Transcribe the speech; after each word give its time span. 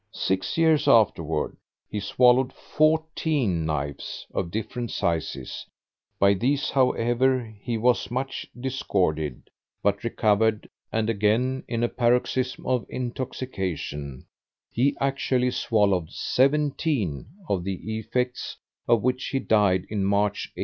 Six 0.13 0.57
years 0.57 0.87
afterward, 0.87 1.57
he 1.87 1.99
swallowed 1.99 2.53
FOURTEEN 2.53 3.65
knives 3.67 4.25
of 4.33 4.49
different 4.49 4.89
sizes; 4.89 5.67
by 6.17 6.33
these, 6.33 6.71
however, 6.71 7.45
he 7.61 7.77
was 7.77 8.09
much 8.09 8.47
disordered, 8.59 9.47
but 9.83 10.03
recovered; 10.03 10.67
and 10.91 11.07
again, 11.07 11.63
in 11.67 11.83
a 11.83 11.87
paroxysm 11.87 12.65
of 12.65 12.87
intoxication, 12.89 14.25
he 14.71 14.97
actually 14.99 15.51
swallowed 15.51 16.09
SEVENTEEN, 16.11 17.27
of 17.47 17.63
the 17.63 17.99
effects 17.99 18.57
of 18.87 19.03
which 19.03 19.27
he 19.27 19.37
died 19.37 19.85
in 19.87 20.03
March, 20.03 20.47
1809. 20.55 20.55